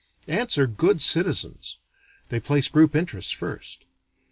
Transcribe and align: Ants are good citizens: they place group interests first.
Ants 0.27 0.57
are 0.57 0.65
good 0.65 0.99
citizens: 0.99 1.77
they 2.29 2.39
place 2.39 2.67
group 2.69 2.95
interests 2.95 3.29
first. 3.31 3.85